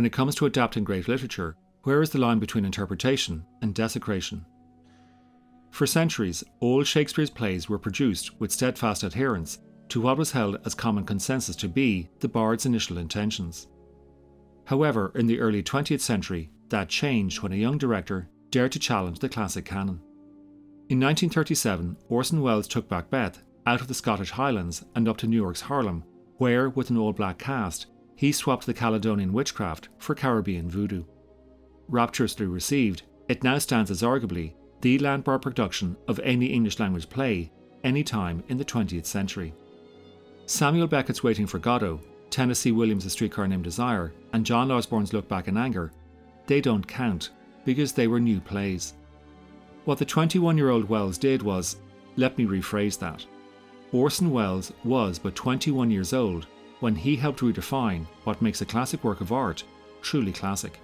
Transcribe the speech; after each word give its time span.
when 0.00 0.06
it 0.06 0.14
comes 0.14 0.34
to 0.34 0.46
adapting 0.46 0.82
great 0.82 1.08
literature, 1.08 1.54
where 1.82 2.00
is 2.00 2.08
the 2.08 2.18
line 2.18 2.38
between 2.38 2.64
interpretation 2.64 3.44
and 3.60 3.74
desecration? 3.74 4.46
For 5.72 5.86
centuries, 5.86 6.42
all 6.60 6.82
Shakespeare's 6.84 7.28
plays 7.28 7.68
were 7.68 7.78
produced 7.78 8.40
with 8.40 8.50
steadfast 8.50 9.02
adherence 9.02 9.58
to 9.90 10.00
what 10.00 10.16
was 10.16 10.32
held 10.32 10.56
as 10.64 10.74
common 10.74 11.04
consensus 11.04 11.54
to 11.56 11.68
be 11.68 12.08
the 12.20 12.28
bard's 12.28 12.64
initial 12.64 12.96
intentions. 12.96 13.68
However, 14.64 15.12
in 15.16 15.26
the 15.26 15.38
early 15.38 15.62
20th 15.62 16.00
century, 16.00 16.50
that 16.70 16.88
changed 16.88 17.42
when 17.42 17.52
a 17.52 17.56
young 17.56 17.76
director 17.76 18.30
dared 18.48 18.72
to 18.72 18.78
challenge 18.78 19.18
the 19.18 19.28
classic 19.28 19.66
canon. 19.66 20.00
In 20.88 20.98
1937, 20.98 21.98
Orson 22.08 22.40
Welles 22.40 22.68
took 22.68 22.90
Macbeth 22.90 23.42
out 23.66 23.82
of 23.82 23.88
the 23.88 23.92
Scottish 23.92 24.30
Highlands 24.30 24.82
and 24.94 25.06
up 25.06 25.18
to 25.18 25.26
New 25.26 25.36
York's 25.36 25.60
Harlem, 25.60 26.04
where, 26.38 26.70
with 26.70 26.88
an 26.88 26.96
all 26.96 27.12
black 27.12 27.36
cast, 27.36 27.88
he 28.20 28.32
swapped 28.32 28.66
the 28.66 28.74
Caledonian 28.74 29.32
witchcraft 29.32 29.88
for 29.96 30.14
Caribbean 30.14 30.68
voodoo. 30.68 31.04
Rapturously 31.88 32.44
received, 32.44 33.04
it 33.30 33.42
now 33.42 33.56
stands 33.56 33.90
as 33.90 34.02
arguably 34.02 34.52
the 34.82 34.98
landmark 34.98 35.40
production 35.40 35.96
of 36.06 36.18
any 36.18 36.44
English 36.44 36.78
language 36.78 37.08
play 37.08 37.50
any 37.82 38.04
time 38.04 38.44
in 38.48 38.58
the 38.58 38.64
20th 38.64 39.06
century. 39.06 39.54
Samuel 40.44 40.86
Beckett's 40.86 41.22
Waiting 41.22 41.46
for 41.46 41.58
Godot, 41.58 41.98
Tennessee 42.28 42.72
Williams' 42.72 43.06
A 43.06 43.10
Streetcar 43.10 43.48
Named 43.48 43.64
Desire, 43.64 44.12
and 44.34 44.44
John 44.44 44.70
Osborne's 44.70 45.14
Look 45.14 45.26
Back 45.26 45.48
in 45.48 45.56
Anger, 45.56 45.90
they 46.46 46.60
don't 46.60 46.86
count 46.86 47.30
because 47.64 47.94
they 47.94 48.06
were 48.06 48.20
new 48.20 48.38
plays. 48.38 48.92
What 49.86 49.96
the 49.96 50.04
21 50.04 50.58
year 50.58 50.68
old 50.68 50.86
Welles 50.90 51.16
did 51.16 51.40
was, 51.40 51.76
let 52.16 52.36
me 52.36 52.44
rephrase 52.44 52.98
that. 52.98 53.24
Orson 53.92 54.30
Welles 54.30 54.72
was 54.84 55.18
but 55.18 55.34
21 55.34 55.90
years 55.90 56.12
old 56.12 56.46
when 56.80 56.94
he 56.94 57.16
helped 57.16 57.40
redefine 57.40 58.06
what 58.24 58.42
makes 58.42 58.60
a 58.60 58.66
classic 58.66 59.04
work 59.04 59.20
of 59.20 59.32
art 59.32 59.62
truly 60.02 60.32
classic. 60.32 60.78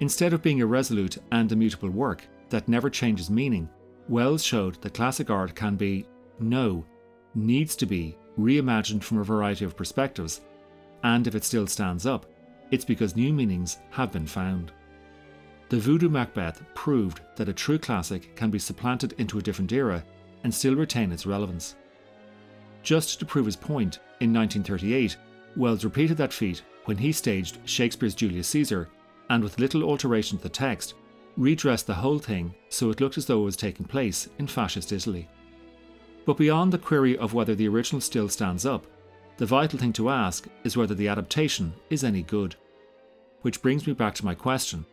Instead 0.00 0.32
of 0.32 0.42
being 0.42 0.58
irresolute 0.58 1.18
and 1.30 1.52
immutable 1.52 1.90
work 1.90 2.26
that 2.48 2.68
never 2.68 2.90
changes 2.90 3.30
meaning, 3.30 3.68
Welles 4.08 4.44
showed 4.44 4.80
that 4.82 4.94
classic 4.94 5.30
art 5.30 5.54
can 5.54 5.76
be, 5.76 6.06
no, 6.38 6.84
needs 7.34 7.76
to 7.76 7.86
be, 7.86 8.16
reimagined 8.38 9.02
from 9.02 9.18
a 9.18 9.24
variety 9.24 9.64
of 9.64 9.76
perspectives, 9.76 10.40
and 11.02 11.26
if 11.26 11.34
it 11.34 11.44
still 11.44 11.66
stands 11.66 12.06
up, 12.06 12.26
it's 12.70 12.84
because 12.84 13.16
new 13.16 13.32
meanings 13.32 13.78
have 13.90 14.10
been 14.10 14.26
found. 14.26 14.72
The 15.68 15.78
Voodoo 15.78 16.08
Macbeth 16.08 16.62
proved 16.74 17.20
that 17.36 17.48
a 17.48 17.52
true 17.52 17.78
classic 17.78 18.34
can 18.36 18.50
be 18.50 18.58
supplanted 18.58 19.14
into 19.18 19.38
a 19.38 19.42
different 19.42 19.72
era 19.72 20.04
and 20.42 20.52
still 20.52 20.74
retain 20.74 21.12
its 21.12 21.26
relevance. 21.26 21.76
Just 22.84 23.18
to 23.18 23.24
prove 23.24 23.46
his 23.46 23.56
point, 23.56 23.98
in 24.20 24.32
1938, 24.32 25.16
Welles 25.56 25.84
repeated 25.84 26.18
that 26.18 26.34
feat 26.34 26.62
when 26.84 26.98
he 26.98 27.12
staged 27.12 27.58
Shakespeare's 27.64 28.14
Julius 28.14 28.46
Caesar 28.48 28.90
and, 29.30 29.42
with 29.42 29.58
little 29.58 29.82
alteration 29.82 30.36
to 30.36 30.42
the 30.42 30.50
text, 30.50 30.92
redressed 31.38 31.86
the 31.86 31.94
whole 31.94 32.18
thing 32.18 32.54
so 32.68 32.90
it 32.90 33.00
looked 33.00 33.16
as 33.16 33.24
though 33.24 33.40
it 33.40 33.44
was 33.44 33.56
taking 33.56 33.86
place 33.86 34.28
in 34.38 34.46
fascist 34.46 34.92
Italy. 34.92 35.26
But 36.26 36.36
beyond 36.36 36.72
the 36.72 36.78
query 36.78 37.16
of 37.16 37.32
whether 37.32 37.54
the 37.54 37.68
original 37.68 38.02
still 38.02 38.28
stands 38.28 38.66
up, 38.66 38.86
the 39.38 39.46
vital 39.46 39.78
thing 39.78 39.94
to 39.94 40.10
ask 40.10 40.46
is 40.62 40.76
whether 40.76 40.94
the 40.94 41.08
adaptation 41.08 41.72
is 41.88 42.04
any 42.04 42.22
good. 42.22 42.54
Which 43.40 43.62
brings 43.62 43.86
me 43.86 43.94
back 43.94 44.14
to 44.16 44.24
my 44.24 44.34
question 44.34 44.84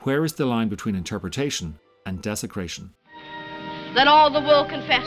where 0.00 0.24
is 0.24 0.32
the 0.32 0.46
line 0.46 0.68
between 0.68 0.94
interpretation 0.94 1.78
and 2.06 2.22
desecration? 2.22 2.92
Let 3.94 4.08
all 4.08 4.30
the 4.30 4.40
world 4.40 4.68
confess 4.68 5.06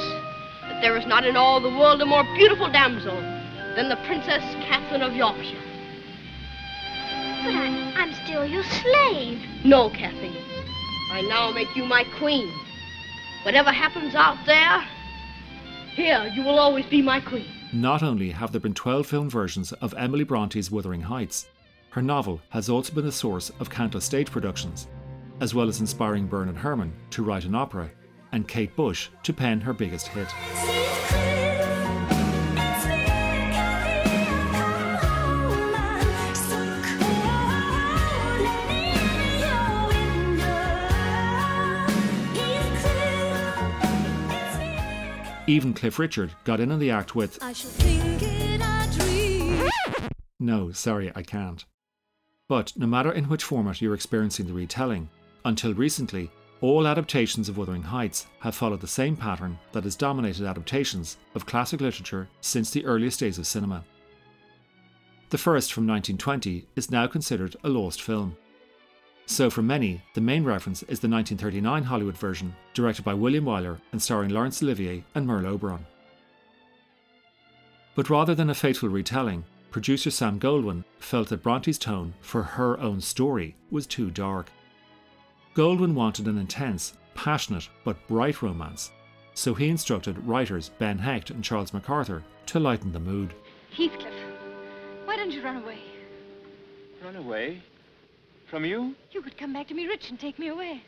that 0.75 0.81
there 0.81 0.97
is 0.97 1.05
not 1.05 1.25
in 1.25 1.37
all 1.37 1.61
the 1.61 1.69
world 1.69 2.01
a 2.01 2.05
more 2.05 2.23
beautiful 2.35 2.69
damsel 2.69 3.15
than 3.75 3.87
the 3.87 3.95
Princess 4.07 4.43
Catherine 4.67 5.01
of 5.01 5.13
Yorkshire. 5.13 5.61
But 7.43 7.53
I, 7.53 7.93
I'm 7.95 8.13
still 8.25 8.45
your 8.45 8.63
slave. 8.63 9.41
No, 9.63 9.89
Kathy. 9.89 10.35
I 11.11 11.21
now 11.29 11.51
make 11.51 11.73
you 11.75 11.85
my 11.85 12.03
queen. 12.17 12.51
Whatever 13.43 13.71
happens 13.71 14.15
out 14.15 14.37
there, 14.45 14.83
here 15.93 16.29
you 16.35 16.43
will 16.43 16.59
always 16.59 16.85
be 16.87 17.01
my 17.01 17.21
queen. 17.21 17.47
Not 17.71 18.03
only 18.03 18.31
have 18.31 18.51
there 18.51 18.61
been 18.61 18.73
12 18.73 19.07
film 19.07 19.29
versions 19.29 19.71
of 19.73 19.93
Emily 19.93 20.23
Bronte's 20.23 20.71
Wuthering 20.71 21.01
Heights, 21.01 21.47
her 21.91 22.01
novel 22.01 22.41
has 22.49 22.69
also 22.69 22.93
been 22.93 23.05
the 23.05 23.11
source 23.11 23.49
of 23.61 23.69
countless 23.69 24.03
stage 24.03 24.29
productions, 24.29 24.87
as 25.39 25.53
well 25.53 25.69
as 25.69 25.79
inspiring 25.79 26.27
Bernard 26.27 26.57
Herrmann 26.57 26.93
to 27.11 27.23
write 27.23 27.45
an 27.45 27.55
opera 27.55 27.89
and 28.35 28.49
Kate 28.49 28.75
Bush 28.75 29.07
to 29.23 29.31
pen 29.31 29.61
her 29.61 29.71
biggest 29.71 30.09
hit. 30.09 30.27
Even 45.47 45.73
Cliff 45.73 45.97
Richard 45.97 46.33
got 46.43 46.59
in 46.59 46.73
on 46.73 46.79
the 46.79 46.91
act 46.91 47.15
with 47.15 47.39
No, 50.41 50.71
sorry, 50.73 51.09
I 51.15 51.23
can't. 51.23 51.63
But 52.49 52.73
no 52.75 52.85
matter 52.85 53.13
in 53.13 53.29
which 53.29 53.45
format 53.45 53.81
you're 53.81 53.93
experiencing 53.93 54.47
the 54.47 54.53
retelling, 54.53 55.07
until 55.45 55.73
recently, 55.73 56.29
all 56.61 56.87
adaptations 56.87 57.49
of 57.49 57.57
Wuthering 57.57 57.83
Heights 57.83 58.27
have 58.39 58.55
followed 58.55 58.81
the 58.81 58.87
same 58.87 59.15
pattern 59.15 59.59
that 59.71 59.83
has 59.83 59.95
dominated 59.95 60.45
adaptations 60.45 61.17
of 61.35 61.45
classic 61.45 61.81
literature 61.81 62.27
since 62.41 62.71
the 62.71 62.85
earliest 62.85 63.19
days 63.19 63.37
of 63.37 63.45
cinema. 63.45 63.83
The 65.29 65.37
first 65.37 65.73
from 65.73 65.85
1920 65.87 66.65
is 66.75 66.91
now 66.91 67.07
considered 67.07 67.55
a 67.63 67.69
lost 67.69 68.01
film. 68.01 68.37
So, 69.25 69.49
for 69.49 69.63
many, 69.63 70.01
the 70.13 70.21
main 70.21 70.43
reference 70.43 70.83
is 70.83 70.99
the 70.99 71.09
1939 71.09 71.83
Hollywood 71.83 72.17
version, 72.17 72.55
directed 72.73 73.03
by 73.03 73.15
William 73.15 73.45
Wyler 73.45 73.79
and 73.91 74.01
starring 74.01 74.29
Laurence 74.29 74.61
Olivier 74.61 75.03
and 75.15 75.25
Merle 75.25 75.47
Oberon. 75.47 75.85
But 77.95 78.09
rather 78.09 78.35
than 78.35 78.51
a 78.51 78.55
faithful 78.55 78.89
retelling, 78.89 79.43
producer 79.71 80.11
Sam 80.11 80.39
Goldwyn 80.39 80.83
felt 80.99 81.29
that 81.29 81.41
Bronte's 81.41 81.79
tone 81.79 82.13
for 82.21 82.43
her 82.43 82.79
own 82.79 83.01
story 83.01 83.55
was 83.71 83.87
too 83.87 84.11
dark. 84.11 84.51
Goldwyn 85.55 85.93
wanted 85.93 86.27
an 86.27 86.37
intense, 86.37 86.95
passionate, 87.13 87.69
but 87.85 88.07
bright 88.09 88.41
romance, 88.41 88.91
so 89.33 89.53
he 89.53 89.69
instructed 89.69 90.27
writers 90.27 90.69
Ben 90.79 90.97
Hecht 90.97 91.29
and 91.29 91.41
Charles 91.41 91.73
MacArthur 91.73 92.23
to 92.47 92.59
lighten 92.59 92.91
the 92.91 92.99
mood. 92.99 93.33
Heathcliff, 93.71 94.13
why 95.05 95.15
don't 95.15 95.31
you 95.31 95.41
run 95.41 95.63
away? 95.63 95.79
Run 97.01 97.15
away? 97.15 97.61
From 98.47 98.65
you? 98.65 98.95
You 99.11 99.21
could 99.21 99.37
come 99.37 99.53
back 99.53 99.67
to 99.69 99.73
me 99.73 99.87
rich 99.87 100.09
and 100.09 100.19
take 100.19 100.37
me 100.37 100.49
away. 100.49 100.83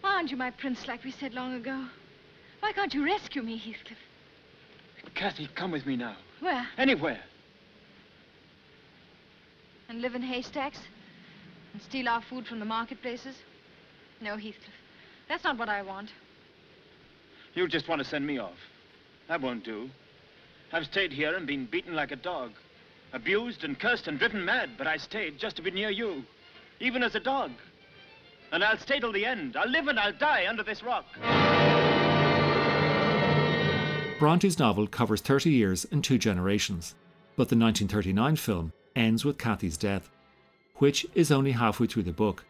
Why 0.00 0.14
aren't 0.14 0.30
you 0.30 0.38
my 0.38 0.50
prince 0.50 0.88
like 0.88 1.04
we 1.04 1.10
said 1.10 1.34
long 1.34 1.52
ago? 1.52 1.84
Why 2.60 2.72
can't 2.72 2.94
you 2.94 3.04
rescue 3.04 3.42
me, 3.42 3.58
Heathcliff? 3.58 3.98
Kathy, 5.14 5.50
come 5.54 5.70
with 5.70 5.84
me 5.84 5.96
now. 5.96 6.16
Where? 6.40 6.66
Anywhere. 6.78 7.20
And 9.90 10.00
live 10.00 10.14
in 10.14 10.22
haystacks? 10.22 10.78
And 11.74 11.82
steal 11.82 12.08
our 12.08 12.22
food 12.22 12.46
from 12.46 12.58
the 12.58 12.64
marketplaces? 12.64 13.36
No, 14.22 14.36
Heathcliff. 14.36 14.70
That's 15.28 15.42
not 15.42 15.58
what 15.58 15.68
I 15.68 15.82
want. 15.82 16.10
You 17.54 17.66
just 17.66 17.88
want 17.88 18.00
to 18.00 18.08
send 18.08 18.24
me 18.24 18.38
off. 18.38 18.56
That 19.26 19.40
won't 19.40 19.64
do. 19.64 19.90
I've 20.72 20.86
stayed 20.86 21.12
here 21.12 21.34
and 21.34 21.44
been 21.44 21.66
beaten 21.66 21.94
like 21.94 22.12
a 22.12 22.16
dog. 22.16 22.52
Abused 23.12 23.64
and 23.64 23.78
cursed 23.78 24.06
and 24.06 24.20
driven 24.20 24.44
mad, 24.44 24.70
but 24.78 24.86
I 24.86 24.96
stayed 24.96 25.38
just 25.38 25.56
to 25.56 25.62
be 25.62 25.72
near 25.72 25.90
you. 25.90 26.22
Even 26.78 27.02
as 27.02 27.16
a 27.16 27.20
dog. 27.20 27.50
And 28.52 28.62
I'll 28.62 28.78
stay 28.78 29.00
till 29.00 29.12
the 29.12 29.26
end. 29.26 29.56
I'll 29.56 29.68
live 29.68 29.88
and 29.88 29.98
I'll 29.98 30.12
die 30.12 30.46
under 30.48 30.62
this 30.62 30.84
rock. 30.84 31.04
Bronte's 34.20 34.58
novel 34.58 34.86
covers 34.86 35.20
30 35.20 35.50
years 35.50 35.84
and 35.90 36.04
two 36.04 36.16
generations, 36.16 36.94
but 37.36 37.48
the 37.48 37.56
1939 37.56 38.36
film 38.36 38.72
ends 38.94 39.24
with 39.24 39.36
Cathy's 39.36 39.76
death, 39.76 40.10
which 40.76 41.04
is 41.16 41.32
only 41.32 41.50
halfway 41.50 41.88
through 41.88 42.04
the 42.04 42.12
book. 42.12 42.44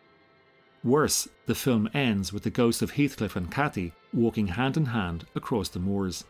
Worse, 0.84 1.29
the 1.46 1.55
film 1.55 1.88
ends 1.94 2.32
with 2.32 2.43
the 2.43 2.50
ghosts 2.50 2.82
of 2.82 2.93
Heathcliff 2.93 3.37
and 3.37 3.50
Cathy 3.50 3.93
walking 4.12 4.49
hand 4.49 4.76
in 4.76 4.87
hand 4.87 5.26
across 5.34 5.69
the 5.69 5.79
moors, 5.79 6.25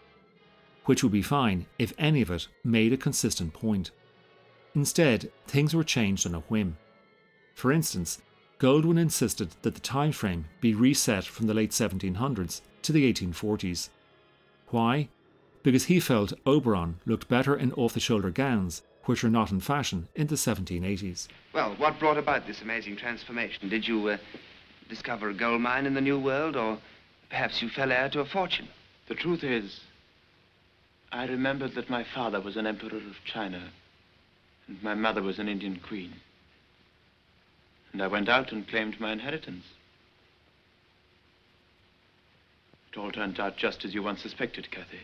which 0.85 1.03
would 1.03 1.13
be 1.13 1.23
fine 1.23 1.67
if 1.79 1.95
any 1.99 2.21
of 2.21 2.31
it 2.31 2.49
made 2.63 2.93
a 2.93 2.99
consistent 2.99 3.55
point. 3.55 3.91
Instead, 4.75 5.31
things 5.47 5.75
were 5.75 5.85
changed 5.85 6.27
on 6.27 6.35
a 6.35 6.41
whim. 6.41 6.77
For 7.55 7.73
instance, 7.73 8.21
Goldwyn 8.59 8.99
insisted 8.99 9.51
that 9.63 9.75
the 9.75 9.81
time 9.81 10.13
frame 10.13 10.45
be 10.61 10.75
reset 10.75 11.25
from 11.25 11.47
the 11.47 11.55
late 11.55 11.71
1700s 11.71 12.61
to 12.83 12.93
the 12.93 13.13
1840s. 13.13 13.89
Why? 14.69 15.09
Because 15.63 15.85
he 15.85 15.99
felt 15.99 16.33
Oberon 16.47 16.99
looked 17.07 17.29
better 17.29 17.57
in 17.57 17.73
off 17.73 17.95
the 17.95 18.01
shoulder 18.01 18.31
gowns, 18.31 18.83
which 19.05 19.23
were 19.23 19.31
not 19.31 19.51
in 19.51 19.61
fashion 19.61 20.09
in 20.15 20.27
the 20.29 20.35
1780s. 20.35 21.29
Well, 21.53 21.75
what 21.77 21.99
brought 21.99 22.19
about 22.19 22.47
this 22.47 22.63
amazing 22.63 22.97
transformation? 22.97 23.69
Did 23.69 23.87
you 23.87 24.09
uh, 24.09 24.19
discover 24.89 25.31
a 25.31 25.35
gold 25.35 25.61
mine 25.61 25.87
in 25.87 25.95
the 25.95 26.01
New 26.01 26.19
World, 26.19 26.57
or 26.57 26.79
perhaps 27.29 27.61
you 27.63 27.69
fell 27.69 27.93
heir 27.93 28.09
to 28.11 28.21
a 28.21 28.25
fortune? 28.25 28.69
The 29.09 29.15
truth 29.15 29.43
is, 29.43 29.81
I 31.11 31.27
remembered 31.27 31.75
that 31.75 31.91
my 31.91 32.05
father 32.15 32.41
was 32.41 32.57
an 32.57 32.67
emperor 32.67 32.97
of 32.97 33.25
China, 33.25 33.71
and 34.67 34.83
my 34.83 34.95
mother 34.95 35.23
was 35.23 35.39
an 35.39 35.49
Indian 35.49 35.77
queen. 35.77 36.15
And 37.93 38.03
I 38.03 38.07
went 38.07 38.29
out 38.29 38.53
and 38.53 38.67
claimed 38.67 38.99
my 38.99 39.13
inheritance. 39.13 39.65
It 42.91 42.99
all 42.99 43.11
turned 43.11 43.39
out 43.41 43.57
just 43.57 43.85
as 43.85 43.95
you 43.95 44.03
once 44.03 44.23
suspected, 44.23 44.71
Kathy. 44.71 45.01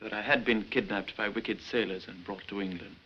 That 0.00 0.12
I 0.12 0.22
had 0.22 0.44
been 0.44 0.62
kidnapped 0.64 1.16
by 1.16 1.28
wicked 1.28 1.60
sailors 1.60 2.06
and 2.08 2.24
brought 2.24 2.46
to 2.48 2.60
England. 2.60 2.96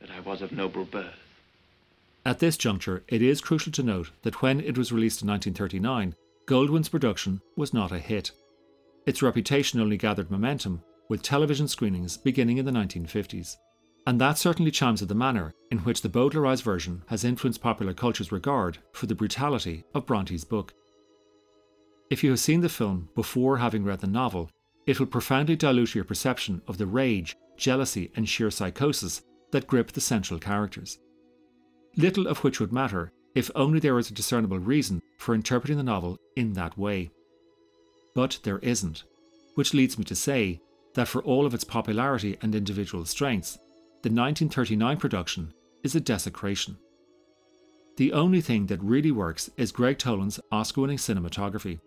That 0.00 0.10
I 0.10 0.20
was 0.20 0.40
of 0.40 0.52
noble 0.52 0.84
birth. 0.84 1.18
At 2.24 2.38
this 2.38 2.56
juncture, 2.56 3.02
it 3.08 3.22
is 3.22 3.40
crucial 3.40 3.72
to 3.72 3.82
note 3.82 4.10
that 4.22 4.42
when 4.42 4.60
it 4.60 4.76
was 4.76 4.92
released 4.92 5.22
in 5.22 5.28
1939, 5.28 6.14
Goldwyn's 6.46 6.88
production 6.88 7.40
was 7.56 7.74
not 7.74 7.92
a 7.92 7.98
hit. 7.98 8.30
Its 9.06 9.22
reputation 9.22 9.80
only 9.80 9.96
gathered 9.96 10.30
momentum 10.30 10.82
with 11.08 11.22
television 11.22 11.68
screenings 11.68 12.16
beginning 12.16 12.58
in 12.58 12.64
the 12.64 12.72
1950s. 12.72 13.56
And 14.06 14.20
that 14.20 14.38
certainly 14.38 14.70
chimes 14.70 15.00
with 15.00 15.08
the 15.08 15.14
manner 15.14 15.52
in 15.70 15.78
which 15.78 16.02
the 16.02 16.08
Bowdlerized 16.08 16.62
version 16.62 17.02
has 17.08 17.24
influenced 17.24 17.60
popular 17.60 17.92
culture's 17.92 18.32
regard 18.32 18.78
for 18.92 19.06
the 19.06 19.14
brutality 19.14 19.84
of 19.94 20.06
Bronte's 20.06 20.44
book. 20.44 20.72
If 22.10 22.24
you 22.24 22.30
have 22.30 22.40
seen 22.40 22.60
the 22.60 22.68
film 22.68 23.10
before 23.14 23.58
having 23.58 23.84
read 23.84 24.00
the 24.00 24.06
novel, 24.06 24.50
it 24.90 24.98
will 24.98 25.06
profoundly 25.06 25.54
dilute 25.54 25.94
your 25.94 26.02
perception 26.02 26.60
of 26.66 26.76
the 26.76 26.84
rage, 26.84 27.36
jealousy, 27.56 28.10
and 28.16 28.28
sheer 28.28 28.50
psychosis 28.50 29.22
that 29.52 29.68
grip 29.68 29.92
the 29.92 30.00
central 30.00 30.40
characters. 30.40 30.98
Little 31.96 32.26
of 32.26 32.38
which 32.38 32.58
would 32.58 32.72
matter 32.72 33.12
if 33.36 33.52
only 33.54 33.78
there 33.78 33.94
was 33.94 34.10
a 34.10 34.14
discernible 34.14 34.58
reason 34.58 35.00
for 35.16 35.32
interpreting 35.32 35.76
the 35.76 35.84
novel 35.84 36.18
in 36.34 36.54
that 36.54 36.76
way. 36.76 37.08
But 38.16 38.40
there 38.42 38.58
isn't, 38.58 39.04
which 39.54 39.74
leads 39.74 39.96
me 39.96 40.02
to 40.06 40.16
say 40.16 40.60
that 40.94 41.06
for 41.06 41.22
all 41.22 41.46
of 41.46 41.54
its 41.54 41.62
popularity 41.62 42.36
and 42.42 42.52
individual 42.52 43.04
strengths, 43.04 43.58
the 44.02 44.10
1939 44.10 44.96
production 44.96 45.54
is 45.84 45.94
a 45.94 46.00
desecration. 46.00 46.76
The 47.96 48.12
only 48.12 48.40
thing 48.40 48.66
that 48.66 48.82
really 48.82 49.12
works 49.12 49.50
is 49.56 49.70
Gregg 49.70 49.98
Toland's 49.98 50.40
Oscar 50.50 50.80
winning 50.80 50.96
cinematography. 50.96 51.78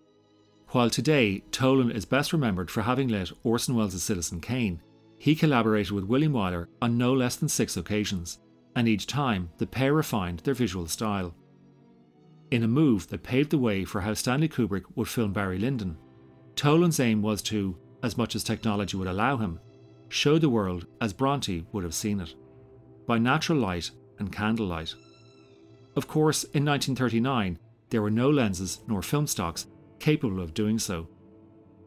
While 0.73 0.89
today 0.89 1.43
Toland 1.51 1.91
is 1.91 2.03
best 2.03 2.33
remembered 2.33 2.71
for 2.71 2.81
having 2.81 3.07
lit 3.07 3.31
Orson 3.43 3.75
Welles' 3.75 4.01
Citizen 4.01 4.41
Kane, 4.41 4.81
he 5.19 5.35
collaborated 5.35 5.91
with 5.91 6.05
William 6.05 6.33
Wyler 6.33 6.65
on 6.81 6.97
no 6.97 7.13
less 7.13 7.35
than 7.35 7.47
six 7.47 7.77
occasions, 7.77 8.39
and 8.75 8.87
each 8.87 9.05
time 9.05 9.51
the 9.59 9.67
pair 9.67 9.93
refined 9.93 10.39
their 10.39 10.55
visual 10.55 10.87
style. 10.87 11.35
In 12.49 12.63
a 12.63 12.67
move 12.67 13.07
that 13.09 13.21
paved 13.21 13.51
the 13.51 13.59
way 13.59 13.85
for 13.85 14.01
how 14.01 14.15
Stanley 14.15 14.49
Kubrick 14.49 14.85
would 14.95 15.07
film 15.07 15.31
Barry 15.31 15.59
Lyndon, 15.59 15.95
Toland's 16.55 16.99
aim 16.99 17.21
was 17.21 17.43
to, 17.43 17.77
as 18.01 18.17
much 18.17 18.33
as 18.33 18.43
technology 18.43 18.97
would 18.97 19.07
allow 19.07 19.37
him, 19.37 19.59
show 20.09 20.39
the 20.39 20.49
world 20.49 20.87
as 20.99 21.13
Bronte 21.13 21.67
would 21.71 21.83
have 21.83 21.93
seen 21.93 22.19
it, 22.19 22.33
by 23.05 23.19
natural 23.19 23.59
light 23.59 23.91
and 24.17 24.33
candlelight. 24.33 24.95
Of 25.95 26.07
course, 26.07 26.45
in 26.45 26.65
1939, 26.65 27.59
there 27.91 28.01
were 28.01 28.09
no 28.09 28.31
lenses 28.31 28.79
nor 28.87 29.03
film 29.03 29.27
stocks 29.27 29.67
capable 30.03 30.41
of 30.41 30.53
doing 30.53 30.77
so. 30.77 31.07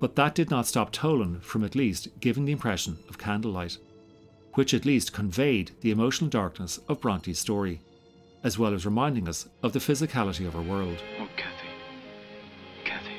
But 0.00 0.16
that 0.16 0.34
did 0.34 0.50
not 0.50 0.66
stop 0.66 0.90
Toland 0.90 1.44
from 1.44 1.62
at 1.62 1.74
least 1.74 2.08
giving 2.18 2.46
the 2.46 2.52
impression 2.52 2.96
of 3.10 3.18
candlelight, 3.18 3.76
which 4.54 4.72
at 4.72 4.86
least 4.86 5.12
conveyed 5.12 5.72
the 5.82 5.90
emotional 5.90 6.30
darkness 6.30 6.80
of 6.88 7.02
Bronte's 7.02 7.38
story, 7.38 7.82
as 8.42 8.58
well 8.58 8.72
as 8.72 8.86
reminding 8.86 9.28
us 9.28 9.46
of 9.62 9.74
the 9.74 9.80
physicality 9.80 10.46
of 10.46 10.54
her 10.54 10.62
world. 10.62 10.96
Oh, 11.20 11.28
Kathy. 11.36 11.68
Kathy. 12.86 13.18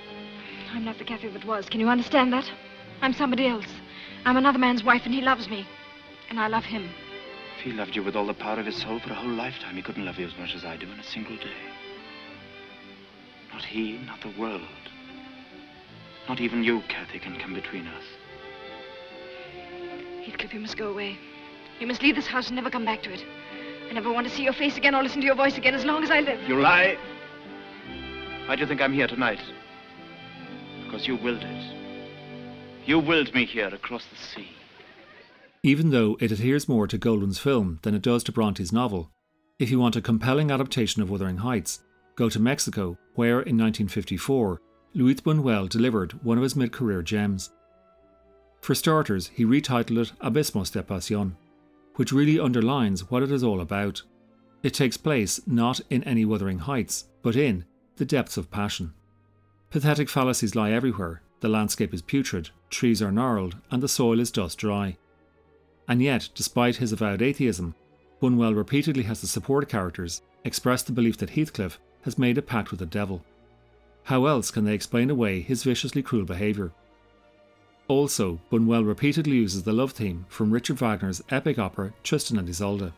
I'm 0.74 0.84
not 0.84 0.98
the 0.98 1.06
Kathy 1.06 1.28
that 1.28 1.46
was. 1.46 1.70
Can 1.70 1.80
you 1.80 1.90
understand 1.90 2.34
that? 2.34 2.50
I'm 3.04 3.14
somebody 3.14 3.46
else. 3.46 3.68
I'm 4.26 4.38
another 4.38 4.58
man's 4.58 4.84
wife, 4.84 5.04
and 5.06 5.14
he 5.14 5.22
loves 5.22 5.48
me. 5.48 5.68
And 6.32 6.40
I 6.40 6.48
love 6.48 6.64
him. 6.64 6.90
If 7.60 7.64
he 7.64 7.72
loved 7.72 7.96
you 7.96 8.02
with 8.02 8.16
all 8.16 8.26
the 8.26 8.34
power 8.34 8.60
of 8.60 8.66
his 8.66 8.82
soul 8.82 9.00
for 9.00 9.12
a 9.12 9.16
whole 9.16 9.30
lifetime, 9.30 9.76
he 9.76 9.84
couldn't 9.84 10.06
love 10.06 10.18
you 10.18 10.26
as 10.26 10.38
much 10.40 10.56
as 10.56 10.66
I 10.66 10.76
do 10.76 10.92
in 10.92 11.00
a 11.00 11.04
single 11.04 11.38
day. 11.38 11.62
Not 13.54 13.64
he, 13.64 14.00
not 14.06 14.22
the 14.22 14.40
world. 14.40 14.62
Not 16.28 16.42
even 16.42 16.64
you, 16.64 16.82
Kathy, 16.90 17.20
can 17.20 17.40
come 17.40 17.54
between 17.54 17.88
us. 17.88 18.04
Heathcliff, 20.26 20.54
you 20.54 20.60
must 20.60 20.78
go 20.78 20.90
away. 20.90 21.18
You 21.80 21.88
must 21.88 22.02
leave 22.02 22.16
this 22.16 22.28
house 22.28 22.48
and 22.48 22.56
never 22.56 22.70
come 22.70 22.86
back 22.86 23.04
to 23.04 23.14
it. 23.14 23.24
I 23.90 23.94
never 23.94 24.12
want 24.12 24.28
to 24.28 24.34
see 24.34 24.44
your 24.44 24.54
face 24.54 24.78
again 24.78 24.94
or 24.94 25.02
listen 25.02 25.22
to 25.22 25.26
your 25.26 25.36
voice 25.36 25.58
again 25.58 25.74
as 25.74 25.86
long 25.86 26.04
as 26.04 26.12
I 26.12 26.20
live. 26.20 26.42
You 26.48 26.60
lie. 26.60 26.98
Why 28.46 28.56
do 28.56 28.62
you 28.62 28.68
think 28.68 28.82
I'm 28.82 28.94
here 28.94 29.08
tonight? 29.08 29.40
Because 30.84 31.08
you 31.08 31.16
willed 31.16 31.44
it. 31.44 31.76
You 32.86 33.00
willed 33.00 33.34
me 33.34 33.46
here 33.46 33.68
across 33.68 34.06
the 34.06 34.16
sea. 34.16 34.50
Even 35.64 35.92
though 35.92 36.18
it 36.20 36.32
adheres 36.32 36.70
more 36.70 36.88
to 36.88 36.98
Goldwyn's 36.98 37.40
film 37.40 37.80
than 37.84 37.94
it 37.94 38.02
does 38.02 38.24
to 38.26 38.32
Bronte's 38.32 38.72
novel, 38.72 39.12
if 39.60 39.70
you 39.70 39.80
want 39.80 39.96
a 39.96 40.02
compelling 40.02 40.52
adaptation 40.52 41.02
of 41.02 41.10
Wuthering 41.10 41.38
Heights, 41.38 41.82
go 42.18 42.28
to 42.28 42.40
Mexico, 42.40 42.98
where 43.16 43.36
in 43.36 43.58
1954 43.58 44.60
Luis 44.94 45.22
Buñuel 45.22 45.70
delivered 45.70 46.12
one 46.24 46.38
of 46.38 46.44
his 46.44 46.56
mid 46.56 46.72
career 46.74 47.02
gems. 47.02 47.52
For 48.60 48.76
starters, 48.76 49.28
he 49.28 49.46
retitled 49.46 50.02
it 50.02 50.12
Abismos 50.20 50.72
de 50.72 50.82
Pasión, 50.82 51.34
which 51.96 52.12
really 52.12 52.40
underlines 52.40 53.10
what 53.10 53.24
it 53.24 53.32
is 53.32 53.44
all 53.44 53.62
about. 53.62 54.02
It 54.64 54.74
takes 54.74 54.98
place 54.98 55.40
not 55.46 55.80
in 55.90 56.04
any 56.04 56.26
Wuthering 56.26 56.60
Heights, 56.60 57.06
but 57.22 57.36
in 57.36 57.66
the 57.98 58.06
depths 58.06 58.36
of 58.36 58.52
passion. 58.52 58.94
Pathetic 59.70 60.10
fallacies 60.10 60.56
lie 60.56 60.72
everywhere, 60.72 61.22
the 61.42 61.50
landscape 61.50 61.94
is 61.94 62.02
putrid, 62.02 62.50
trees 62.72 63.02
are 63.02 63.12
gnarled, 63.12 63.58
and 63.70 63.84
the 63.84 63.88
soil 63.88 64.20
is 64.20 64.32
dust 64.32 64.58
dry. 64.58 64.98
And 65.88 66.02
yet, 66.02 66.30
despite 66.34 66.78
his 66.78 66.92
avowed 66.92 67.22
atheism, 67.22 67.76
Buñuel 68.22 68.56
repeatedly 68.56 69.04
has 69.04 69.22
the 69.22 69.28
support 69.28 69.70
characters 69.70 70.24
express 70.44 70.82
the 70.82 70.92
belief 70.92 71.18
that 71.18 71.32
Heathcliff 71.32 71.80
has 72.08 72.18
made 72.18 72.38
a 72.38 72.42
pact 72.42 72.72
with 72.72 72.80
the 72.80 72.86
devil. 72.86 73.22
How 74.04 74.28
else 74.28 74.50
can 74.50 74.64
they 74.64 74.74
explain 74.74 75.10
away 75.10 75.42
his 75.42 75.64
viciously 75.64 76.02
cruel 76.02 76.24
behaviour? 76.24 76.72
Also, 77.90 78.40
Buñuel 78.50 78.88
repeatedly 78.88 79.36
uses 79.36 79.64
the 79.64 79.74
love 79.74 79.92
theme 79.92 80.26
from 80.30 80.50
Richard 80.50 80.78
Wagner's 80.78 81.22
epic 81.32 81.60
opera 81.60 81.92
Tristan 82.04 82.40
and 82.40 82.48
Isolde. 82.48 82.94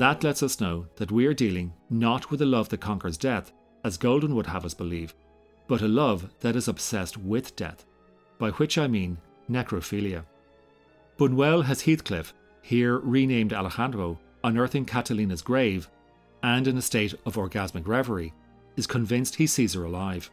And 0.00 0.08
that 0.08 0.24
lets 0.24 0.42
us 0.42 0.62
know 0.62 0.86
that 0.96 1.12
we 1.12 1.26
are 1.26 1.34
dealing 1.34 1.74
not 1.90 2.30
with 2.30 2.40
a 2.40 2.46
love 2.46 2.70
that 2.70 2.80
conquers 2.80 3.18
death, 3.18 3.52
as 3.84 3.98
Goldwyn 3.98 4.32
would 4.32 4.46
have 4.46 4.64
us 4.64 4.72
believe, 4.72 5.14
but 5.68 5.82
a 5.82 5.88
love 5.88 6.30
that 6.40 6.56
is 6.56 6.68
obsessed 6.68 7.18
with 7.18 7.54
death, 7.54 7.84
by 8.38 8.48
which 8.52 8.78
I 8.78 8.86
mean 8.86 9.18
necrophilia. 9.50 10.24
Buñuel 11.18 11.66
has 11.66 11.82
Heathcliff, 11.82 12.32
here 12.62 12.96
renamed 13.00 13.52
Alejandro, 13.52 14.18
unearthing 14.42 14.86
Catalina's 14.86 15.42
grave, 15.42 15.86
and 16.42 16.66
in 16.66 16.78
a 16.78 16.82
state 16.82 17.12
of 17.26 17.36
orgasmic 17.36 17.86
reverie, 17.86 18.32
is 18.78 18.86
convinced 18.86 19.34
he 19.34 19.46
sees 19.46 19.74
her 19.74 19.84
alive. 19.84 20.30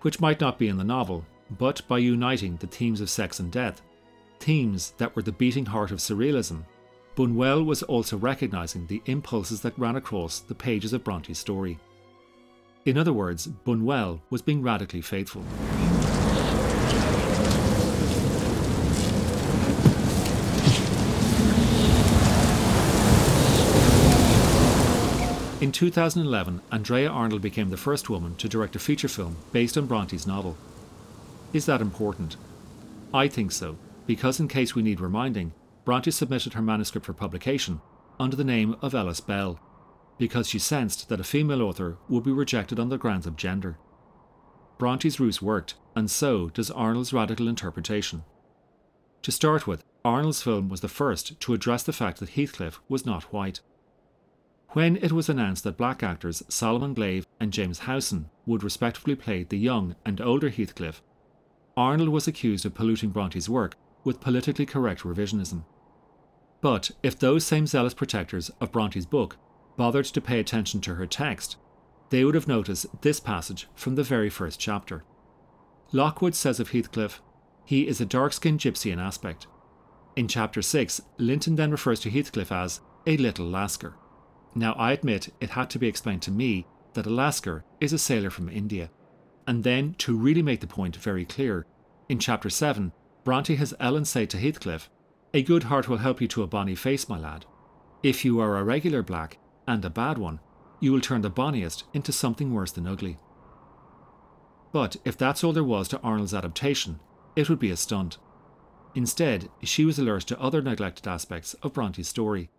Which 0.00 0.18
might 0.18 0.40
not 0.40 0.58
be 0.58 0.68
in 0.68 0.78
the 0.78 0.82
novel, 0.82 1.26
but 1.58 1.86
by 1.88 1.98
uniting 1.98 2.56
the 2.56 2.68
themes 2.68 3.02
of 3.02 3.10
sex 3.10 3.38
and 3.38 3.52
death, 3.52 3.82
themes 4.40 4.94
that 4.96 5.14
were 5.14 5.20
the 5.20 5.30
beating 5.30 5.66
heart 5.66 5.90
of 5.90 5.98
surrealism, 5.98 6.64
Buñuel 7.14 7.66
was 7.66 7.82
also 7.82 8.16
recognising 8.16 8.86
the 8.86 9.02
impulses 9.04 9.60
that 9.60 9.78
ran 9.78 9.96
across 9.96 10.40
the 10.40 10.54
pages 10.54 10.94
of 10.94 11.04
Bronte's 11.04 11.38
story. 11.38 11.78
In 12.86 12.96
other 12.96 13.12
words, 13.12 13.48
Buñuel 13.66 14.20
was 14.30 14.40
being 14.40 14.62
radically 14.62 15.02
faithful. 15.02 15.42
In 25.60 25.70
2011, 25.70 26.62
Andrea 26.72 27.10
Arnold 27.10 27.42
became 27.42 27.68
the 27.68 27.76
first 27.76 28.08
woman 28.08 28.36
to 28.36 28.48
direct 28.48 28.74
a 28.74 28.78
feature 28.78 29.06
film 29.06 29.36
based 29.52 29.76
on 29.76 29.86
Bronte's 29.86 30.26
novel. 30.26 30.56
Is 31.52 31.66
that 31.66 31.82
important? 31.82 32.38
I 33.12 33.28
think 33.28 33.52
so, 33.52 33.76
because 34.06 34.40
in 34.40 34.48
case 34.48 34.74
we 34.74 34.82
need 34.82 34.98
reminding, 34.98 35.52
Bronte 35.84 36.10
submitted 36.10 36.54
her 36.54 36.62
manuscript 36.62 37.06
for 37.06 37.12
publication 37.12 37.80
under 38.20 38.36
the 38.36 38.44
name 38.44 38.76
of 38.80 38.94
Ellis 38.94 39.20
Bell, 39.20 39.58
because 40.18 40.48
she 40.48 40.58
sensed 40.58 41.08
that 41.08 41.20
a 41.20 41.24
female 41.24 41.62
author 41.62 41.98
would 42.08 42.22
be 42.22 42.30
rejected 42.30 42.78
on 42.78 42.88
the 42.88 42.98
grounds 42.98 43.26
of 43.26 43.36
gender. 43.36 43.78
Bronte's 44.78 45.18
ruse 45.18 45.42
worked, 45.42 45.74
and 45.96 46.10
so 46.10 46.48
does 46.50 46.70
Arnold's 46.70 47.12
radical 47.12 47.48
interpretation. 47.48 48.22
To 49.22 49.32
start 49.32 49.66
with, 49.66 49.84
Arnold's 50.04 50.42
film 50.42 50.68
was 50.68 50.80
the 50.80 50.88
first 50.88 51.40
to 51.40 51.54
address 51.54 51.82
the 51.82 51.92
fact 51.92 52.18
that 52.20 52.30
Heathcliff 52.30 52.80
was 52.88 53.06
not 53.06 53.32
white. 53.32 53.60
When 54.70 54.96
it 54.96 55.12
was 55.12 55.28
announced 55.28 55.64
that 55.64 55.76
black 55.76 56.02
actors 56.02 56.42
Solomon 56.48 56.94
Glave 56.94 57.26
and 57.38 57.52
James 57.52 57.80
Howson 57.80 58.30
would 58.46 58.64
respectively 58.64 59.14
play 59.14 59.44
the 59.44 59.58
young 59.58 59.96
and 60.04 60.20
older 60.20 60.48
Heathcliff, 60.48 61.02
Arnold 61.76 62.08
was 62.08 62.26
accused 62.26 62.66
of 62.66 62.74
polluting 62.74 63.10
Bronte's 63.10 63.48
work 63.48 63.74
with 64.04 64.20
politically 64.20 64.66
correct 64.66 65.02
revisionism. 65.02 65.64
But 66.62 66.92
if 67.02 67.18
those 67.18 67.44
same 67.44 67.66
zealous 67.66 67.92
protectors 67.92 68.50
of 68.60 68.72
Bronte's 68.72 69.04
book 69.04 69.36
bothered 69.76 70.06
to 70.06 70.20
pay 70.20 70.38
attention 70.40 70.80
to 70.82 70.94
her 70.94 71.06
text, 71.06 71.56
they 72.08 72.24
would 72.24 72.34
have 72.34 72.48
noticed 72.48 72.86
this 73.02 73.20
passage 73.20 73.68
from 73.74 73.96
the 73.96 74.02
very 74.02 74.30
first 74.30 74.58
chapter. 74.58 75.04
Lockwood 75.90 76.34
says 76.34 76.60
of 76.60 76.70
Heathcliff, 76.70 77.20
he 77.64 77.86
is 77.86 78.00
a 78.00 78.06
dark 78.06 78.32
skinned 78.32 78.60
gypsy 78.60 78.92
in 78.92 78.98
aspect. 78.98 79.46
In 80.14 80.28
chapter 80.28 80.62
6, 80.62 81.00
Linton 81.18 81.56
then 81.56 81.70
refers 81.70 82.00
to 82.00 82.10
Heathcliff 82.10 82.52
as 82.52 82.80
a 83.06 83.16
little 83.16 83.46
Lascar. 83.46 83.94
Now, 84.54 84.74
I 84.74 84.92
admit 84.92 85.32
it 85.40 85.50
had 85.50 85.70
to 85.70 85.78
be 85.78 85.88
explained 85.88 86.22
to 86.22 86.30
me 86.30 86.66
that 86.94 87.06
a 87.06 87.10
Lascar 87.10 87.64
is 87.80 87.92
a 87.92 87.98
sailor 87.98 88.30
from 88.30 88.48
India. 88.48 88.90
And 89.46 89.64
then, 89.64 89.94
to 89.98 90.16
really 90.16 90.42
make 90.42 90.60
the 90.60 90.66
point 90.66 90.96
very 90.96 91.24
clear, 91.24 91.66
in 92.08 92.18
chapter 92.18 92.50
7, 92.50 92.92
Bronte 93.24 93.54
has 93.56 93.74
Ellen 93.80 94.04
say 94.04 94.26
to 94.26 94.36
Heathcliff, 94.36 94.90
A 95.34 95.42
good 95.42 95.64
heart 95.64 95.88
will 95.88 95.98
help 95.98 96.20
you 96.20 96.28
to 96.28 96.42
a 96.42 96.46
bonny 96.46 96.74
face, 96.74 97.08
my 97.08 97.18
lad. 97.18 97.46
If 98.02 98.22
you 98.22 98.38
are 98.40 98.58
a 98.58 98.64
regular 98.64 99.02
black, 99.02 99.38
and 99.66 99.82
a 99.82 99.88
bad 99.88 100.18
one, 100.18 100.40
you 100.78 100.92
will 100.92 101.00
turn 101.00 101.22
the 101.22 101.30
bonniest 101.30 101.84
into 101.94 102.12
something 102.12 102.52
worse 102.52 102.72
than 102.72 102.86
ugly. 102.86 103.18
But 104.72 104.96
if 105.06 105.16
that's 105.16 105.42
all 105.42 105.54
there 105.54 105.64
was 105.64 105.88
to 105.88 106.00
Arnold's 106.00 106.34
adaptation, 106.34 107.00
it 107.34 107.48
would 107.48 107.58
be 107.58 107.70
a 107.70 107.76
stunt. 107.76 108.18
Instead, 108.94 109.48
she 109.62 109.86
was 109.86 109.98
alert 109.98 110.22
to 110.24 110.40
other 110.40 110.60
neglected 110.60 111.08
aspects 111.08 111.54
of 111.62 111.72
Bronte's 111.72 112.08
story. 112.08 112.50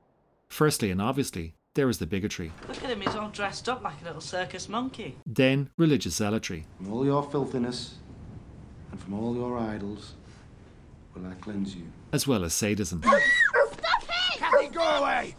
Firstly 0.48 0.90
and 0.90 1.02
obviously, 1.02 1.54
there 1.76 1.90
is 1.90 2.00
the 2.00 2.08
bigotry. 2.08 2.52
Look 2.68 2.84
at 2.84 2.90
him, 2.90 3.02
he's 3.02 3.16
all 3.16 3.30
dressed 3.30 3.70
up 3.70 3.84
like 3.84 4.02
a 4.02 4.06
little 4.06 4.22
circus 4.22 4.68
monkey. 4.68 5.18
Then, 5.28 5.70
religious 5.78 6.16
zealotry. 6.16 6.66
From 6.78 6.92
all 6.92 7.06
your 7.06 7.24
filthiness 7.24 7.96
and 8.92 9.00
from 9.00 9.14
all 9.14 9.36
your 9.36 9.60
idols 9.60 10.14
will 11.16 11.28
I 11.28 11.34
cleanse 11.36 11.76
you. 11.76 11.84
As 12.12 12.28
well 12.28 12.44
as 12.44 12.54
sadism. 12.54 13.02
Stop 13.04 14.04
it! 14.04 14.40
Kathy, 14.40 14.68
go 14.70 14.82
away! 14.82 15.36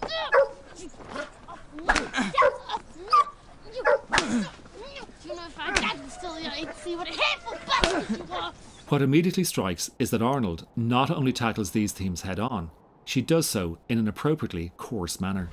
You 5.24 5.34
know, 5.34 5.46
if 5.46 5.58
I 5.58 5.72
dad 5.72 6.10
still 6.10 6.34
here, 6.34 6.50
he'd 6.50 6.74
see 6.76 6.96
what 6.96 7.08
a 7.08 7.12
hateful 7.12 7.58
bastard 7.66 8.18
you 8.18 8.34
are. 8.34 8.52
What 8.88 9.02
immediately 9.02 9.44
strikes 9.44 9.90
is 9.98 10.10
that 10.10 10.22
Arnold 10.22 10.66
not 10.76 11.10
only 11.10 11.32
tackles 11.32 11.70
these 11.70 11.92
themes 11.92 12.22
head 12.22 12.38
on, 12.38 12.70
she 13.04 13.22
does 13.22 13.46
so 13.48 13.78
in 13.88 13.98
an 13.98 14.06
appropriately 14.08 14.72
coarse 14.76 15.20
manner. 15.20 15.50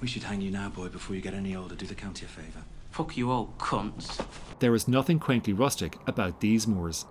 We 0.00 0.06
should 0.06 0.22
hang 0.22 0.40
you 0.40 0.50
now, 0.50 0.68
boy, 0.68 0.88
before 0.88 1.16
you 1.16 1.22
get 1.22 1.34
any 1.34 1.56
older. 1.56 1.74
Do 1.74 1.86
the 1.86 1.94
county 1.94 2.24
a 2.24 2.28
favour. 2.28 2.62
Fuck 2.90 3.16
you 3.16 3.32
old 3.32 3.58
cunts. 3.58 4.24
There 4.60 4.74
is 4.74 4.88
nothing 4.88 5.18
quaintly 5.18 5.52
rustic 5.52 5.96
about 6.06 6.40
these 6.40 6.66
moors. 6.66 7.04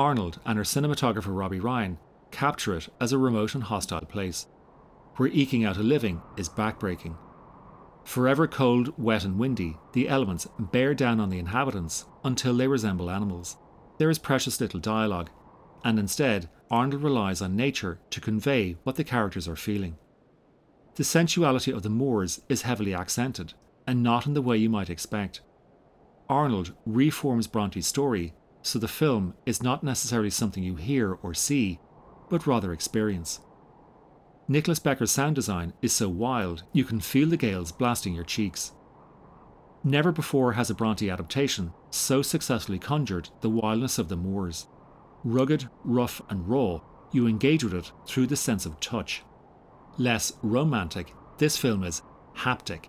Arnold 0.00 0.40
and 0.46 0.56
her 0.56 0.64
cinematographer 0.64 1.36
Robbie 1.36 1.60
Ryan 1.60 1.98
capture 2.30 2.74
it 2.74 2.88
as 3.02 3.12
a 3.12 3.18
remote 3.18 3.54
and 3.54 3.64
hostile 3.64 4.00
place, 4.00 4.46
where 5.16 5.28
eking 5.28 5.62
out 5.62 5.76
a 5.76 5.82
living 5.82 6.22
is 6.38 6.48
backbreaking. 6.48 7.18
Forever 8.04 8.48
cold, 8.48 8.94
wet, 8.96 9.24
and 9.24 9.38
windy, 9.38 9.76
the 9.92 10.08
elements 10.08 10.48
bear 10.58 10.94
down 10.94 11.20
on 11.20 11.28
the 11.28 11.38
inhabitants 11.38 12.06
until 12.24 12.56
they 12.56 12.66
resemble 12.66 13.10
animals. 13.10 13.58
There 13.98 14.08
is 14.08 14.18
precious 14.18 14.58
little 14.58 14.80
dialogue, 14.80 15.28
and 15.84 15.98
instead, 15.98 16.48
Arnold 16.70 17.02
relies 17.02 17.42
on 17.42 17.54
nature 17.54 18.00
to 18.08 18.22
convey 18.22 18.78
what 18.84 18.96
the 18.96 19.04
characters 19.04 19.46
are 19.46 19.54
feeling. 19.54 19.98
The 20.94 21.04
sensuality 21.04 21.72
of 21.72 21.82
the 21.82 21.90
Moors 21.90 22.40
is 22.48 22.62
heavily 22.62 22.94
accented, 22.94 23.52
and 23.86 24.02
not 24.02 24.26
in 24.26 24.32
the 24.32 24.40
way 24.40 24.56
you 24.56 24.70
might 24.70 24.88
expect. 24.88 25.42
Arnold 26.26 26.72
reforms 26.86 27.46
Bronte's 27.46 27.86
story 27.86 28.32
so 28.62 28.78
the 28.78 28.88
film 28.88 29.34
is 29.46 29.62
not 29.62 29.82
necessarily 29.82 30.30
something 30.30 30.62
you 30.62 30.76
hear 30.76 31.18
or 31.22 31.34
see, 31.34 31.78
but 32.28 32.46
rather 32.46 32.72
experience. 32.72 33.40
Nicolas 34.48 34.78
Becker's 34.78 35.10
sound 35.10 35.36
design 35.36 35.72
is 35.80 35.92
so 35.92 36.08
wild 36.08 36.64
you 36.72 36.84
can 36.84 37.00
feel 37.00 37.28
the 37.28 37.36
gales 37.36 37.72
blasting 37.72 38.14
your 38.14 38.24
cheeks. 38.24 38.72
Never 39.82 40.12
before 40.12 40.52
has 40.52 40.68
a 40.70 40.74
Bronte 40.74 41.08
adaptation 41.08 41.72
so 41.90 42.20
successfully 42.20 42.78
conjured 42.78 43.30
the 43.40 43.48
wildness 43.48 43.98
of 43.98 44.08
the 44.08 44.16
moors. 44.16 44.66
Rugged, 45.24 45.68
rough, 45.84 46.20
and 46.28 46.48
raw, 46.48 46.80
you 47.12 47.26
engage 47.26 47.64
with 47.64 47.74
it 47.74 47.92
through 48.06 48.26
the 48.26 48.36
sense 48.36 48.66
of 48.66 48.78
touch. 48.80 49.22
Less 49.96 50.32
romantic, 50.42 51.14
this 51.38 51.56
film 51.56 51.82
is 51.84 52.02
haptic, 52.36 52.86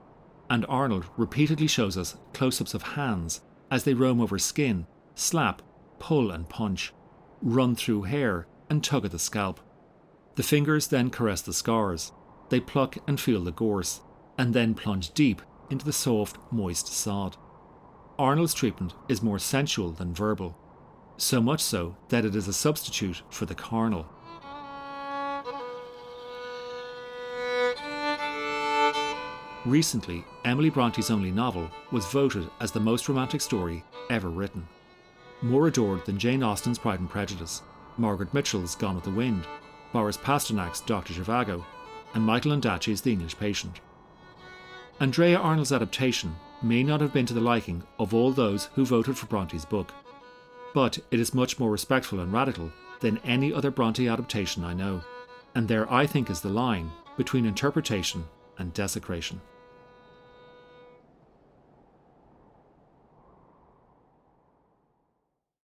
and 0.49 0.65
Arnold 0.67 1.05
repeatedly 1.17 1.67
shows 1.67 1.97
us 1.97 2.17
close 2.33 2.59
ups 2.59 2.73
of 2.73 2.81
hands 2.83 3.41
as 3.69 3.83
they 3.83 3.93
roam 3.93 4.19
over 4.19 4.37
skin, 4.37 4.85
slap, 5.15 5.61
pull, 5.99 6.31
and 6.31 6.47
punch, 6.49 6.93
run 7.41 7.75
through 7.75 8.03
hair, 8.03 8.47
and 8.69 8.83
tug 8.83 9.05
at 9.05 9.11
the 9.11 9.19
scalp. 9.19 9.59
The 10.35 10.43
fingers 10.43 10.87
then 10.87 11.09
caress 11.09 11.41
the 11.41 11.53
scars, 11.53 12.11
they 12.49 12.59
pluck 12.59 12.97
and 13.07 13.19
feel 13.19 13.43
the 13.43 13.51
gorse, 13.51 14.01
and 14.37 14.53
then 14.53 14.73
plunge 14.73 15.13
deep 15.13 15.41
into 15.69 15.85
the 15.85 15.93
soft, 15.93 16.37
moist 16.51 16.87
sod. 16.87 17.37
Arnold's 18.19 18.53
treatment 18.53 18.93
is 19.07 19.21
more 19.21 19.39
sensual 19.39 19.91
than 19.91 20.13
verbal, 20.13 20.57
so 21.17 21.41
much 21.41 21.61
so 21.61 21.95
that 22.09 22.25
it 22.25 22.35
is 22.35 22.47
a 22.47 22.53
substitute 22.53 23.21
for 23.29 23.45
the 23.45 23.55
carnal. 23.55 24.07
Recently, 29.65 30.25
Emily 30.43 30.71
Bronte's 30.71 31.11
only 31.11 31.31
novel 31.31 31.69
was 31.91 32.05
voted 32.07 32.49
as 32.59 32.71
the 32.71 32.79
most 32.79 33.07
romantic 33.07 33.41
story 33.41 33.83
ever 34.09 34.29
written. 34.29 34.67
More 35.43 35.67
adored 35.67 36.05
than 36.05 36.19
Jane 36.19 36.43
Austen's 36.43 36.77
Pride 36.77 36.99
and 36.99 37.09
Prejudice, 37.09 37.63
Margaret 37.97 38.31
Mitchell's 38.31 38.75
Gone 38.75 38.95
with 38.95 39.05
the 39.05 39.09
Wind, 39.09 39.45
Boris 39.91 40.17
Pasternak's 40.17 40.81
Dr. 40.81 41.13
Zhivago, 41.13 41.65
and 42.13 42.23
Michael 42.23 42.51
Ondaatje's 42.51 43.01
The 43.01 43.13
English 43.13 43.37
Patient. 43.39 43.79
Andrea 44.99 45.39
Arnold's 45.39 45.71
adaptation 45.71 46.35
may 46.61 46.83
not 46.83 47.01
have 47.01 47.11
been 47.11 47.25
to 47.25 47.33
the 47.33 47.41
liking 47.41 47.81
of 47.97 48.13
all 48.13 48.31
those 48.31 48.65
who 48.75 48.85
voted 48.85 49.17
for 49.17 49.25
Bronte's 49.25 49.65
book, 49.65 49.91
but 50.75 50.99
it 51.09 51.19
is 51.19 51.33
much 51.33 51.59
more 51.59 51.71
respectful 51.71 52.19
and 52.19 52.31
radical 52.31 52.71
than 52.99 53.17
any 53.19 53.51
other 53.51 53.71
Bronte 53.71 54.07
adaptation 54.07 54.63
I 54.63 54.75
know, 54.75 55.01
and 55.55 55.67
there 55.67 55.91
I 55.91 56.05
think 56.05 56.29
is 56.29 56.41
the 56.41 56.49
line 56.49 56.91
between 57.17 57.47
interpretation 57.47 58.25
and 58.59 58.73
desecration. 58.73 59.41